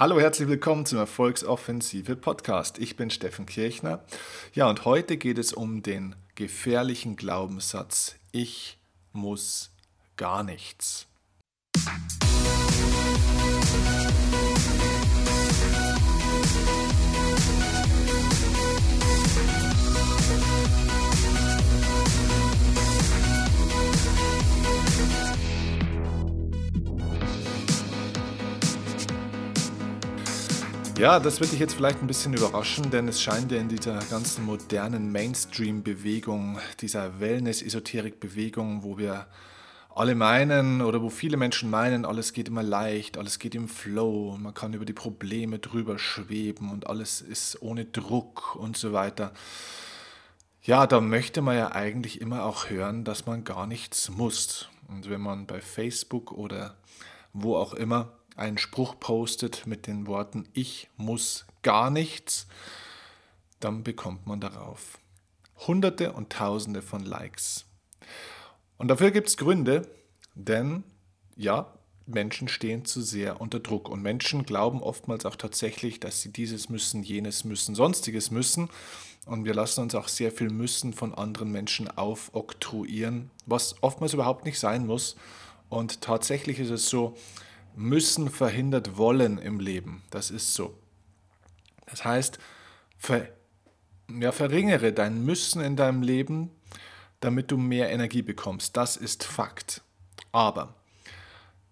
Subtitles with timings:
[0.00, 2.78] Hallo, herzlich willkommen zum Erfolgsoffensive Podcast.
[2.78, 4.02] Ich bin Steffen Kirchner.
[4.54, 8.78] Ja, und heute geht es um den gefährlichen Glaubenssatz, ich
[9.12, 9.72] muss
[10.16, 11.06] gar nichts.
[31.00, 34.00] Ja, das wird dich jetzt vielleicht ein bisschen überraschen, denn es scheint ja in dieser
[34.10, 39.26] ganzen modernen Mainstream-Bewegung, dieser Wellness-Esoterik-Bewegung, wo wir
[39.94, 44.36] alle meinen oder wo viele Menschen meinen, alles geht immer leicht, alles geht im Flow,
[44.38, 49.32] man kann über die Probleme drüber schweben und alles ist ohne Druck und so weiter.
[50.60, 54.68] Ja, da möchte man ja eigentlich immer auch hören, dass man gar nichts muss.
[54.86, 56.76] Und wenn man bei Facebook oder
[57.32, 62.46] wo auch immer einen Spruch postet mit den Worten Ich muss gar nichts,
[63.60, 64.98] dann bekommt man darauf
[65.66, 67.66] Hunderte und Tausende von Likes.
[68.78, 69.86] Und dafür gibt es Gründe,
[70.34, 70.84] denn
[71.36, 71.74] ja,
[72.06, 76.68] Menschen stehen zu sehr unter Druck und Menschen glauben oftmals auch tatsächlich, dass sie dieses
[76.68, 78.68] müssen, jenes müssen, sonstiges müssen.
[79.26, 84.44] Und wir lassen uns auch sehr viel müssen von anderen Menschen aufoktroyieren, was oftmals überhaupt
[84.44, 85.14] nicht sein muss.
[85.68, 87.16] Und tatsächlich ist es so,
[87.80, 90.02] müssen verhindert wollen im Leben.
[90.10, 90.78] Das ist so.
[91.86, 92.38] Das heißt,
[92.98, 93.28] ver,
[94.08, 96.50] ja, verringere dein Müssen in deinem Leben,
[97.20, 98.76] damit du mehr Energie bekommst.
[98.76, 99.80] Das ist Fakt.
[100.30, 100.74] Aber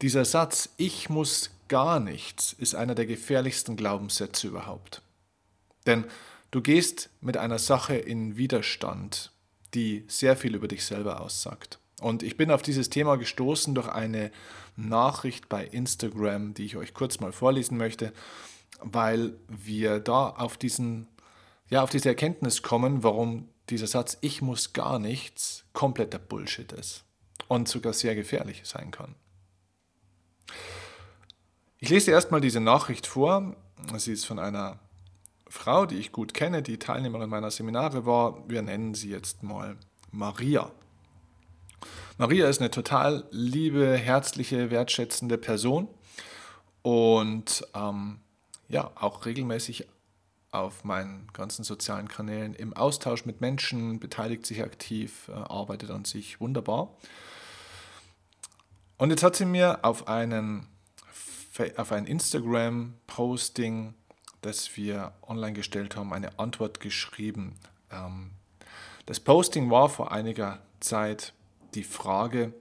[0.01, 5.03] dieser Satz, ich muss gar nichts, ist einer der gefährlichsten Glaubenssätze überhaupt.
[5.87, 6.07] Denn
[6.51, 9.31] du gehst mit einer Sache in Widerstand,
[9.75, 11.79] die sehr viel über dich selber aussagt.
[12.01, 14.31] Und ich bin auf dieses Thema gestoßen durch eine
[14.77, 18.13] Nachricht bei Instagram, die ich euch kurz mal vorlesen möchte,
[18.81, 21.09] weil wir da auf diesen
[21.71, 27.05] ja, auf diese Erkenntnis kommen, warum dieser Satz ich muss gar nichts kompletter Bullshit ist
[27.49, 29.15] und sogar sehr gefährlich sein kann.
[31.79, 33.55] Ich lese erstmal diese Nachricht vor.
[33.99, 34.79] Sie ist von einer
[35.47, 38.49] Frau, die ich gut kenne, die Teilnehmerin meiner Seminare war.
[38.49, 39.77] Wir nennen sie jetzt mal
[40.11, 40.73] Maria.
[42.21, 45.87] Maria ist eine total liebe, herzliche, wertschätzende Person
[46.83, 48.19] und ähm,
[48.69, 49.87] ja, auch regelmäßig
[50.51, 56.05] auf meinen ganzen sozialen Kanälen im Austausch mit Menschen, beteiligt sich aktiv, äh, arbeitet an
[56.05, 56.97] sich wunderbar.
[58.97, 60.67] Und jetzt hat sie mir auf, einen,
[61.77, 63.95] auf ein Instagram-Posting,
[64.43, 67.55] das wir online gestellt haben, eine Antwort geschrieben.
[67.93, 68.33] Ähm,
[69.07, 71.33] das Posting war vor einiger Zeit
[71.75, 72.53] die Frage,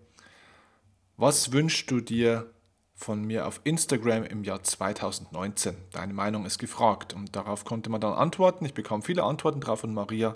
[1.15, 2.51] was wünschst du dir
[2.93, 5.75] von mir auf Instagram im Jahr 2019?
[5.91, 8.65] Deine Meinung ist gefragt und darauf konnte man dann antworten.
[8.65, 10.35] Ich bekam viele Antworten drauf und Maria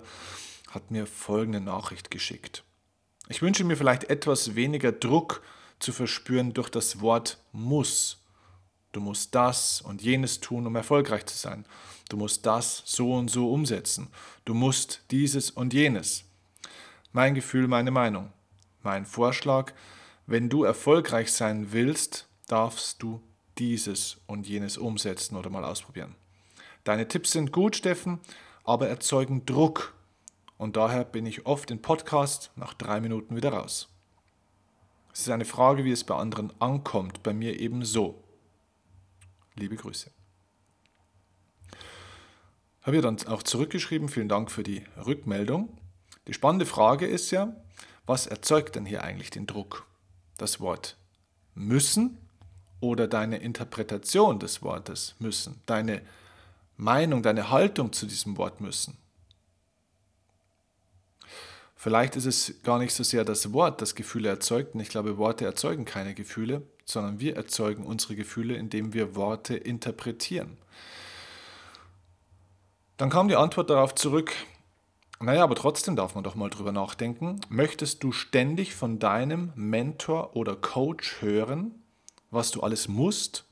[0.70, 2.64] hat mir folgende Nachricht geschickt.
[3.28, 5.42] Ich wünsche mir vielleicht etwas weniger Druck
[5.78, 8.22] zu verspüren durch das Wort muss.
[8.92, 11.64] Du musst das und jenes tun, um erfolgreich zu sein.
[12.08, 14.08] Du musst das so und so umsetzen.
[14.44, 16.24] Du musst dieses und jenes.
[17.12, 18.32] Mein Gefühl, meine Meinung.
[18.82, 19.72] Mein Vorschlag,
[20.26, 23.22] wenn du erfolgreich sein willst, darfst du
[23.58, 26.16] dieses und jenes umsetzen oder mal ausprobieren.
[26.84, 28.18] Deine Tipps sind gut, Steffen,
[28.64, 29.94] aber erzeugen Druck.
[30.58, 33.88] Und daher bin ich oft in Podcast nach drei Minuten wieder raus.
[35.12, 38.24] Es ist eine Frage, wie es bei anderen ankommt, bei mir ebenso.
[39.54, 40.10] Liebe Grüße.
[42.82, 45.78] Habe ich dann auch zurückgeschrieben, vielen Dank für die Rückmeldung.
[46.26, 47.54] Die spannende Frage ist ja,
[48.06, 49.86] was erzeugt denn hier eigentlich den Druck?
[50.38, 50.96] Das Wort
[51.54, 52.18] müssen
[52.80, 56.02] oder deine Interpretation des Wortes müssen, deine
[56.76, 58.98] Meinung, deine Haltung zu diesem Wort müssen?
[61.82, 64.74] Vielleicht ist es gar nicht so sehr das Wort, das Gefühle erzeugt.
[64.74, 69.56] Und ich glaube, Worte erzeugen keine Gefühle, sondern wir erzeugen unsere Gefühle, indem wir Worte
[69.56, 70.56] interpretieren.
[72.98, 74.32] Dann kam die Antwort darauf zurück,
[75.22, 77.40] naja, aber trotzdem darf man doch mal drüber nachdenken.
[77.48, 81.82] Möchtest du ständig von deinem Mentor oder Coach hören,
[82.30, 83.44] was du alles musst?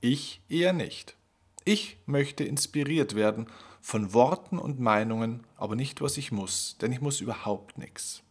[0.00, 1.16] Ich eher nicht.
[1.64, 3.46] Ich möchte inspiriert werden
[3.80, 8.22] von Worten und Meinungen, aber nicht, was ich muss, denn ich muss überhaupt nichts.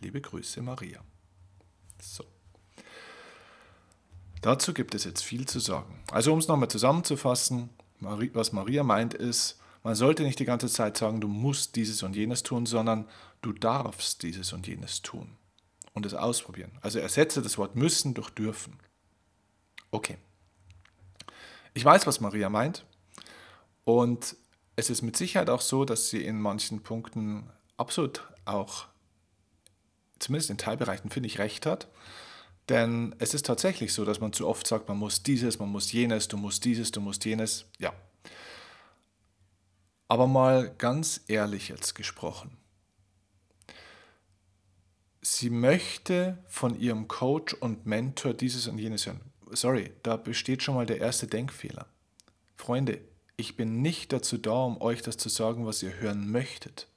[0.00, 1.00] Liebe Grüße, Maria.
[2.00, 2.24] So.
[4.40, 6.02] Dazu gibt es jetzt viel zu sagen.
[6.10, 7.70] Also um es nochmal zusammenzufassen,
[8.00, 12.14] was Maria meint ist, man sollte nicht die ganze Zeit sagen, du musst dieses und
[12.14, 13.08] jenes tun, sondern
[13.40, 15.36] du darfst dieses und jenes tun
[15.92, 16.72] und es ausprobieren.
[16.80, 18.78] Also ersetze das Wort müssen durch dürfen.
[19.90, 20.16] Okay.
[21.74, 22.84] Ich weiß, was Maria meint.
[23.84, 24.36] Und
[24.76, 28.86] es ist mit Sicherheit auch so, dass sie in manchen Punkten absolut auch,
[30.18, 31.88] zumindest in Teilbereichen, finde ich, recht hat.
[32.68, 35.92] Denn es ist tatsächlich so, dass man zu oft sagt, man muss dieses, man muss
[35.92, 37.66] jenes, du musst dieses, du musst jenes.
[37.78, 37.92] Ja.
[40.12, 42.58] Aber mal ganz ehrlich jetzt gesprochen.
[45.22, 49.22] Sie möchte von ihrem Coach und Mentor dieses und jenes hören.
[49.52, 51.86] Sorry, da besteht schon mal der erste Denkfehler.
[52.56, 53.00] Freunde,
[53.38, 56.88] ich bin nicht dazu da, um euch das zu sagen, was ihr hören möchtet.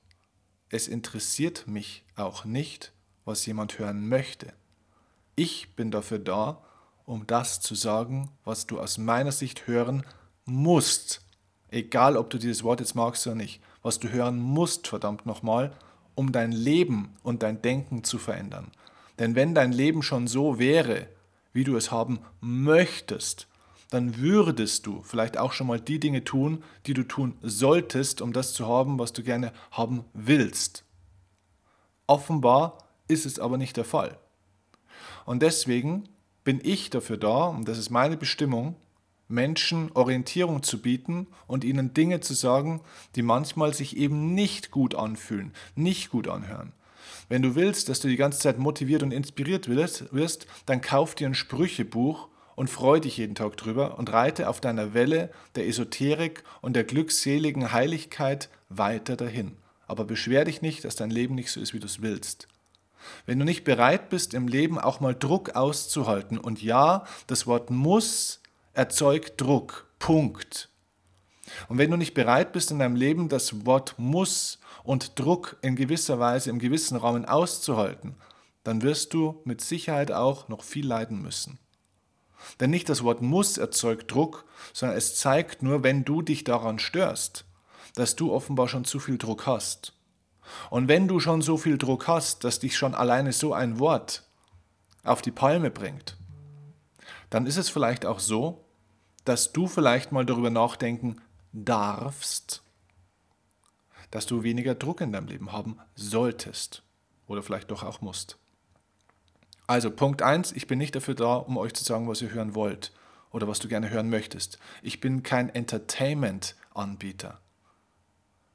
[0.68, 2.92] Es interessiert mich auch nicht,
[3.24, 4.52] was jemand hören möchte.
[5.38, 6.66] Ich bin dafür da,
[7.06, 10.06] um das zu sagen, was du aus meiner Sicht hören
[10.44, 11.25] musst.
[11.75, 13.60] Egal, ob du dieses Wort jetzt magst oder nicht.
[13.81, 15.74] Was du hören musst, verdammt nochmal,
[16.16, 18.72] um dein Leben und dein Denken zu verändern.
[19.19, 21.10] Denn wenn dein Leben schon so wäre,
[21.51, 23.48] wie du es haben möchtest,
[23.89, 28.31] dann würdest du vielleicht auch schon mal die Dinge tun, die du tun solltest, um
[28.31, 30.86] das zu haben, was du gerne haben willst.
[32.07, 32.78] Offenbar
[33.10, 34.18] ist es aber nicht der Fall.
[35.25, 36.07] Und deswegen
[36.45, 38.78] bin ich dafür da, und das ist meine Bestimmung,
[39.27, 42.81] Menschen Orientierung zu bieten und ihnen Dinge zu sagen,
[43.16, 46.74] die manchmal sich eben nicht gut anfühlen, nicht gut anhören.
[47.27, 51.27] Wenn du willst, dass du die ganze Zeit motiviert und inspiriert wirst, dann kauf dir
[51.27, 56.44] ein Sprüchebuch und freu dich jeden Tag drüber und reite auf deiner Welle der Esoterik
[56.62, 59.57] und der glückseligen Heiligkeit weiter dahin.
[59.88, 62.48] Aber beschwer dich nicht, dass dein Leben nicht so ist, wie du es willst.
[63.25, 67.69] Wenn du nicht bereit bist, im Leben auch mal Druck auszuhalten, und ja, das Wort
[67.69, 68.42] muss
[68.75, 70.69] erzeugt Druck, Punkt.
[71.69, 75.75] Und wenn du nicht bereit bist, in deinem Leben das Wort muss und Druck in
[75.75, 78.16] gewisser Weise, im gewissen Rahmen auszuhalten,
[78.63, 81.60] dann wirst du mit Sicherheit auch noch viel leiden müssen.
[82.60, 86.78] Denn nicht das Wort muss erzeugt Druck, sondern es zeigt nur, wenn du dich daran
[86.78, 87.45] störst,
[87.95, 89.94] dass du offenbar schon zu viel Druck hast.
[90.69, 94.24] Und wenn du schon so viel Druck hast, dass dich schon alleine so ein Wort
[95.04, 96.18] auf die Palme bringt,
[97.30, 98.65] dann ist es vielleicht auch so,
[99.25, 102.63] dass du vielleicht mal darüber nachdenken darfst,
[104.12, 106.83] dass du weniger Druck in deinem Leben haben solltest
[107.27, 108.38] oder vielleicht doch auch musst.
[109.68, 112.54] Also Punkt 1, ich bin nicht dafür da, um euch zu sagen, was ihr hören
[112.54, 112.94] wollt
[113.31, 114.60] oder was du gerne hören möchtest.
[114.83, 117.42] Ich bin kein Entertainment-Anbieter.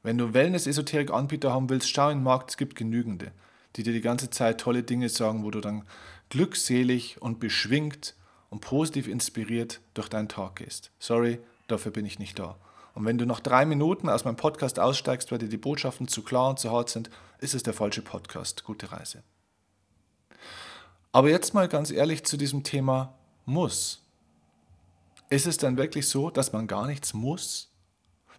[0.03, 3.33] Wenn du Wellness-Esoterik-Anbieter haben willst, schau in den Markt, es gibt genügende,
[3.77, 5.85] die dir die ganze Zeit tolle Dinge sagen, wo du dann
[6.29, 8.15] glückselig und beschwingt
[8.51, 10.91] und positiv inspiriert durch deinen Tag gehst.
[10.99, 11.39] Sorry,
[11.69, 12.57] dafür bin ich nicht da.
[12.95, 16.23] Und wenn du nach drei Minuten aus meinem Podcast aussteigst, weil dir die Botschaften zu
[16.23, 17.09] klar und zu hart sind,
[17.39, 18.65] ist es der falsche Podcast.
[18.65, 19.23] Gute Reise.
[21.13, 23.15] Aber jetzt mal ganz ehrlich zu diesem Thema
[23.45, 24.05] muss.
[25.29, 27.73] Ist es dann wirklich so, dass man gar nichts muss?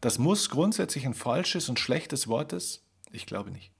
[0.02, 2.84] Das muss grundsätzlich ein falsches und schlechtes Wort ist?
[3.12, 3.72] Ich glaube nicht.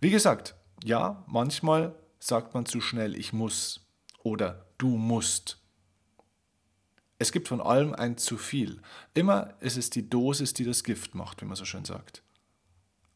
[0.00, 3.86] Wie gesagt, ja, manchmal sagt man zu schnell, ich muss
[4.22, 5.58] oder du musst.
[7.18, 8.80] Es gibt von allem ein zu viel.
[9.12, 12.22] Immer ist es die Dosis, die das Gift macht, wie man so schön sagt.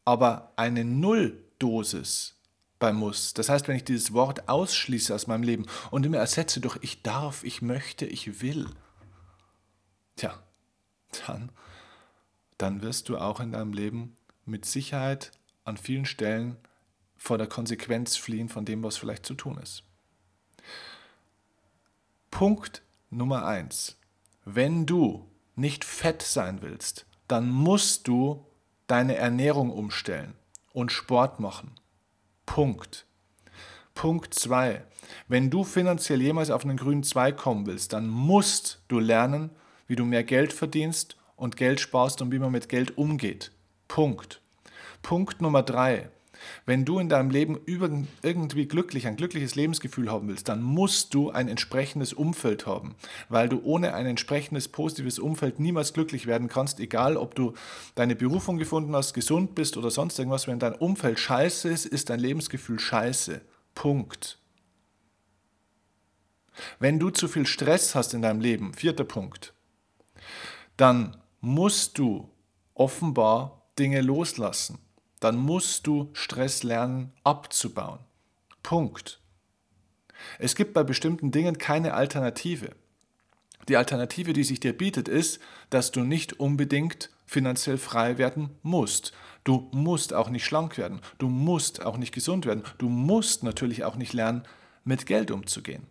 [0.05, 2.35] Aber eine Nulldosis
[2.79, 6.59] bei muss, das heißt, wenn ich dieses Wort ausschließe aus meinem Leben und immer ersetze
[6.59, 8.69] durch ich darf, ich möchte, ich will,
[10.17, 10.37] tja,
[11.25, 11.49] dann,
[12.57, 15.31] dann wirst du auch in deinem Leben mit Sicherheit
[15.63, 16.57] an vielen Stellen
[17.15, 19.83] vor der Konsequenz fliehen von dem, was vielleicht zu tun ist.
[22.33, 23.99] Punkt Nummer eins:
[24.43, 28.43] Wenn du nicht fett sein willst, dann musst du
[28.87, 30.33] deine Ernährung umstellen
[30.73, 31.75] und Sport machen.
[32.47, 33.05] Punkt.
[33.93, 34.83] Punkt 2.
[35.27, 39.51] Wenn du finanziell jemals auf einen grünen Zweig kommen willst, dann musst du lernen,
[39.85, 43.51] wie du mehr Geld verdienst und Geld sparst und wie man mit Geld umgeht.
[43.87, 44.41] Punkt.
[45.03, 46.09] Punkt Nummer 3.
[46.65, 51.31] Wenn du in deinem Leben irgendwie glücklich, ein glückliches Lebensgefühl haben willst, dann musst du
[51.31, 52.95] ein entsprechendes Umfeld haben,
[53.29, 57.53] weil du ohne ein entsprechendes positives Umfeld niemals glücklich werden kannst, egal ob du
[57.95, 60.47] deine Berufung gefunden hast, gesund bist oder sonst irgendwas.
[60.47, 63.41] Wenn dein Umfeld scheiße ist, ist dein Lebensgefühl scheiße.
[63.75, 64.39] Punkt.
[66.79, 69.53] Wenn du zu viel Stress hast in deinem Leben, vierter Punkt,
[70.77, 72.29] dann musst du
[72.73, 74.79] offenbar Dinge loslassen.
[75.23, 77.99] Dann musst du Stress lernen abzubauen.
[78.61, 79.21] Punkt.
[80.37, 82.71] Es gibt bei bestimmten Dingen keine Alternative.
[83.69, 85.39] Die Alternative, die sich dir bietet, ist,
[85.69, 89.13] dass du nicht unbedingt finanziell frei werden musst.
[89.45, 90.99] Du musst auch nicht schlank werden.
[91.19, 92.63] Du musst auch nicht gesund werden.
[92.77, 94.43] Du musst natürlich auch nicht lernen,
[94.83, 95.87] mit Geld umzugehen.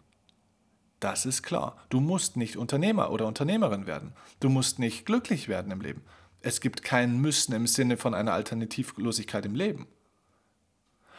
[1.00, 1.78] Das ist klar.
[1.88, 4.12] Du musst nicht Unternehmer oder Unternehmerin werden.
[4.40, 6.02] Du musst nicht glücklich werden im Leben.
[6.42, 9.86] Es gibt kein Müssen im Sinne von einer Alternativlosigkeit im Leben.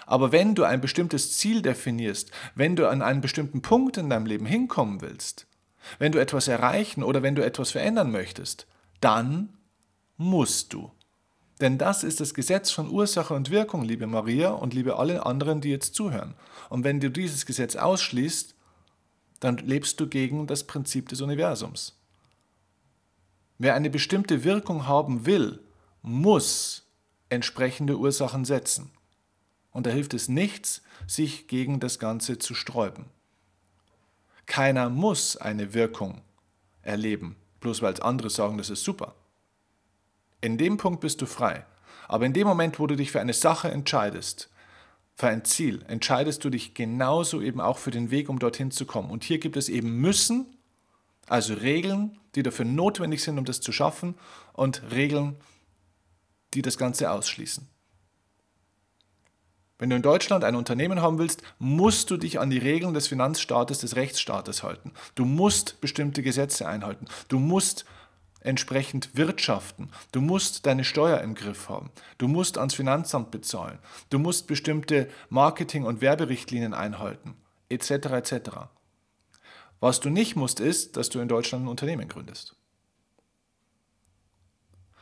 [0.06, 4.26] Aber wenn du ein bestimmtes Ziel definierst, wenn du an einen bestimmten Punkt in deinem
[4.26, 5.48] Leben hinkommen willst,
[5.98, 8.68] wenn du etwas erreichen oder wenn du etwas verändern möchtest,
[9.00, 9.50] dann
[10.18, 10.92] musst du.
[11.62, 15.62] Denn das ist das Gesetz von Ursache und Wirkung, liebe Maria und liebe alle anderen,
[15.62, 16.36] die jetzt zuhören.
[16.70, 18.56] Und wenn du dieses Gesetz ausschließt,
[19.40, 21.98] dann lebst du gegen das Prinzip des Universums.
[23.64, 25.62] Wer eine bestimmte Wirkung haben will,
[26.02, 26.86] muss
[27.30, 28.92] entsprechende Ursachen setzen.
[29.72, 33.06] Und da hilft es nichts, sich gegen das Ganze zu sträuben.
[34.48, 36.24] Keiner muss eine Wirkung
[36.82, 39.16] erleben, bloß weil andere sagen, das ist super.
[40.42, 41.66] In dem Punkt bist du frei.
[42.10, 44.50] Aber in dem Moment, wo du dich für eine Sache entscheidest,
[45.16, 48.86] für ein Ziel, entscheidest du dich genauso eben auch für den Weg, um dorthin zu
[48.86, 49.10] kommen.
[49.10, 50.54] Und hier gibt es eben müssen,
[51.28, 54.16] also Regeln, die dafür notwendig sind, um das zu schaffen,
[54.54, 55.36] und Regeln,
[56.54, 57.68] die das Ganze ausschließen.
[59.80, 63.08] Wenn du in Deutschland ein Unternehmen haben willst, musst du dich an die Regeln des
[63.08, 64.94] Finanzstaates, des Rechtsstaates halten.
[65.16, 67.08] Du musst bestimmte Gesetze einhalten.
[67.28, 67.86] Du musst
[68.40, 69.90] entsprechend wirtschaften.
[70.12, 71.90] Du musst deine Steuer im Griff haben.
[72.18, 73.80] Du musst ans Finanzamt bezahlen.
[74.10, 77.36] Du musst bestimmte Marketing- und Werberichtlinien einhalten,
[77.70, 77.92] etc.
[77.92, 78.50] etc.
[79.84, 82.56] Was du nicht musst, ist, dass du in Deutschland ein Unternehmen gründest.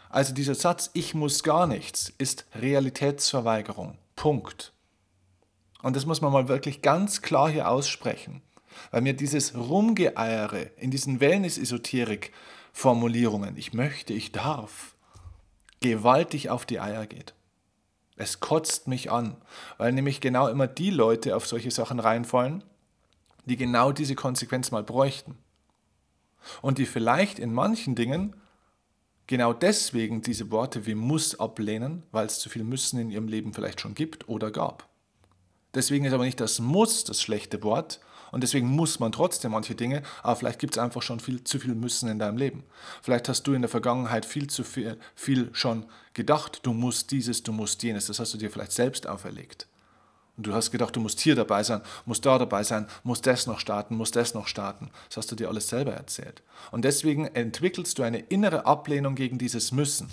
[0.10, 4.00] Also dieser Satz, ich muss gar nichts, ist Realitätsverweigerung.
[4.16, 4.74] Punkt.
[5.84, 8.42] Und das muss man mal wirklich ganz klar hier aussprechen,
[8.90, 14.96] weil mir dieses Rumgeeiere in diesen Wellness-Esoterik-Formulierungen, ich möchte, ich darf,
[15.80, 17.36] gewaltig auf die Eier geht.
[18.16, 19.38] Es kotzt mich an,
[19.78, 22.64] weil nämlich genau immer die Leute auf solche Sachen reinfallen,
[23.46, 25.38] die genau diese Konsequenz mal bräuchten.
[26.62, 28.36] Und die vielleicht in manchen Dingen
[29.28, 33.54] genau deswegen diese Worte wie muss ablehnen, weil es zu viel müssen in ihrem Leben
[33.54, 34.90] vielleicht schon gibt oder gab.
[35.74, 39.76] Deswegen ist aber nicht das muss das schlechte Wort und deswegen muss man trotzdem manche
[39.76, 42.64] Dinge, aber vielleicht gibt es einfach schon viel zu viel müssen in deinem Leben.
[43.02, 47.44] Vielleicht hast du in der Vergangenheit viel zu viel, viel schon gedacht, du musst dieses,
[47.44, 49.68] du musst jenes, das hast du dir vielleicht selbst auferlegt.
[50.42, 53.46] Und du hast gedacht, du musst hier dabei sein, musst da dabei sein, musst das
[53.46, 54.90] noch starten, musst das noch starten.
[55.08, 56.42] Das hast du dir alles selber erzählt.
[56.72, 60.10] Und deswegen entwickelst du eine innere Ablehnung gegen dieses Müssen.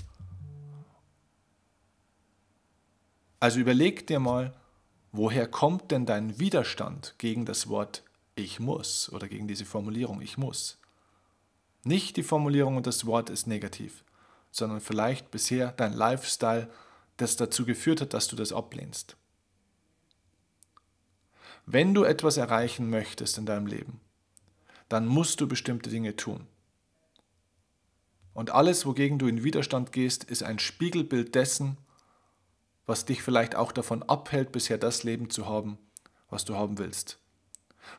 [3.40, 4.52] Also überleg dir mal,
[5.12, 8.02] woher kommt denn dein Widerstand gegen das Wort
[8.34, 10.76] ich muss oder gegen diese Formulierung ich muss?
[11.84, 14.04] Nicht die Formulierung und das Wort ist negativ,
[14.50, 16.68] sondern vielleicht bisher dein Lifestyle,
[17.16, 19.16] das dazu geführt hat, dass du das ablehnst.
[21.70, 24.00] Wenn du etwas erreichen möchtest in deinem Leben,
[24.88, 26.46] dann musst du bestimmte Dinge tun.
[28.32, 31.76] Und alles, wogegen du in Widerstand gehst, ist ein Spiegelbild dessen,
[32.86, 35.76] was dich vielleicht auch davon abhält, bisher das Leben zu haben,
[36.30, 37.18] was du haben willst.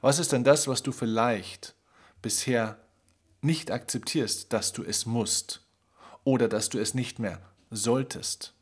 [0.01, 1.75] Was ist denn das, was du vielleicht
[2.23, 2.79] bisher
[3.41, 5.63] nicht akzeptierst, dass du es musst
[6.23, 8.55] oder dass du es nicht mehr solltest?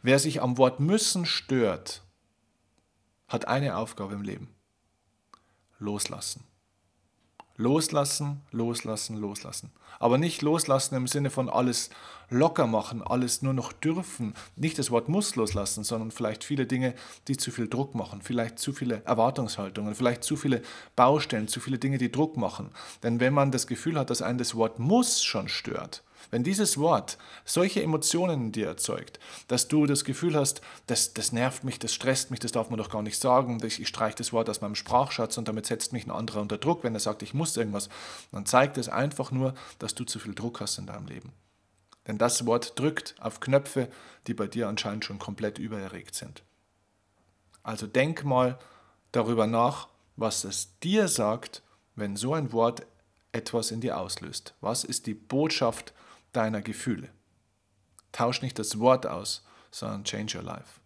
[0.00, 2.04] Wer sich am Wort müssen stört,
[3.30, 4.48] hat eine Aufgabe im Leben.
[5.78, 6.44] Loslassen.
[7.56, 9.70] Loslassen, loslassen, loslassen.
[9.98, 11.90] Aber nicht loslassen im Sinne von alles
[12.30, 14.34] locker machen, alles nur noch dürfen.
[14.56, 16.94] Nicht das Wort muss loslassen, sondern vielleicht viele Dinge,
[17.28, 18.22] die zu viel Druck machen.
[18.22, 20.62] Vielleicht zu viele Erwartungshaltungen, vielleicht zu viele
[20.96, 22.70] Baustellen, zu viele Dinge, die Druck machen.
[23.02, 26.78] Denn wenn man das Gefühl hat, dass einen das Wort muss schon stört, wenn dieses
[26.78, 31.78] Wort solche Emotionen in dir erzeugt, dass du das Gefühl hast, das, das nervt mich,
[31.78, 34.48] das stresst mich, das darf man doch gar nicht sagen, ich, ich streiche das Wort
[34.48, 37.34] aus meinem Sprachschatz und damit setzt mich ein anderer unter Druck, wenn er sagt, ich
[37.34, 37.88] muss irgendwas,
[38.32, 41.32] dann zeigt es einfach nur, dass du zu viel Druck hast in deinem Leben.
[42.06, 43.88] Denn das Wort drückt auf Knöpfe,
[44.26, 46.42] die bei dir anscheinend schon komplett übererregt sind.
[47.62, 48.58] Also denk mal
[49.12, 51.62] darüber nach, was es dir sagt,
[51.94, 52.86] wenn so ein Wort
[53.32, 54.54] etwas in dir auslöst.
[54.60, 55.92] Was ist die Botschaft,
[56.32, 57.08] deiner Gefühle.
[58.12, 60.80] Tausch nicht das Wort aus, sondern change your life.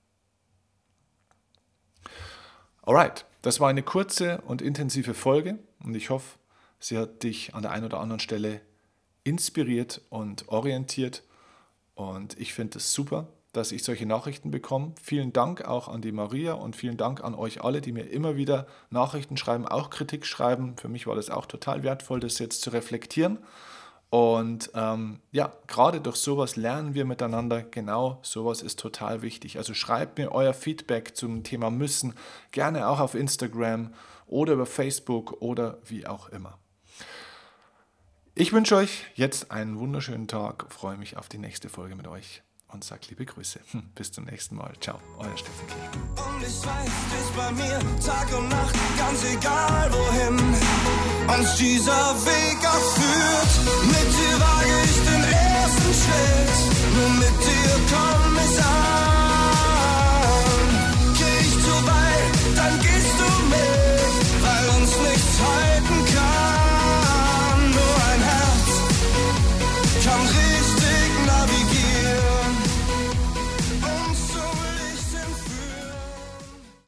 [2.83, 6.39] Alright, das war eine kurze und intensive Folge und ich hoffe,
[6.79, 8.61] sie hat dich an der einen oder anderen Stelle
[9.25, 11.23] inspiriert und orientiert
[11.95, 14.93] und ich finde es super, dass ich solche Nachrichten bekomme.
[15.01, 18.37] Vielen Dank auch an die Maria und vielen Dank an euch alle, die mir immer
[18.37, 20.77] wieder Nachrichten schreiben, auch Kritik schreiben.
[20.77, 23.39] Für mich war das auch total wertvoll, das jetzt zu reflektieren
[24.15, 27.65] Und ähm, ja, gerade durch sowas lernen wir miteinander.
[27.65, 29.59] Genau sowas ist total wichtig.
[29.59, 32.15] Also schreibt mir euer Feedback zum Thema Müssen
[32.53, 33.93] gerne auch auf Instagram
[34.29, 36.59] oder über Facebook oder wie auch immer.
[38.37, 42.45] Ich wünsche euch jetzt einen wunderschönen Tag, freue mich auf die nächste Folge mit euch
[42.69, 43.59] und sage liebe Grüße.
[43.73, 44.75] Hm, bis zum nächsten Mal.
[44.81, 46.25] Ciao, euer Steffen Kirchner.
[46.25, 50.55] Und ich weiß, du bei mir Tag und Nacht, ganz egal wohin
[51.29, 53.53] uns dieser Weg auch führt.
[53.87, 56.57] Mit dir wage ich den ersten Schritt,
[56.95, 58.94] nur mit dir komm ich an.